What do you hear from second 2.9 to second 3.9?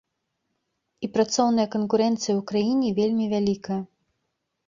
вельмі вялікая.